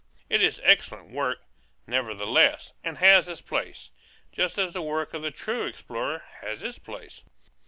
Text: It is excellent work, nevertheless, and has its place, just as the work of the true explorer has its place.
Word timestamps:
It 0.31 0.41
is 0.41 0.59
excellent 0.63 1.11
work, 1.11 1.41
nevertheless, 1.85 2.73
and 2.83 2.97
has 2.97 3.27
its 3.27 3.43
place, 3.43 3.91
just 4.31 4.57
as 4.57 4.73
the 4.73 4.81
work 4.81 5.13
of 5.13 5.21
the 5.21 5.29
true 5.29 5.67
explorer 5.67 6.23
has 6.41 6.63
its 6.63 6.79
place. 6.79 7.23